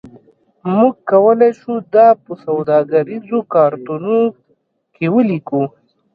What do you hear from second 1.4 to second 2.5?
شو دا په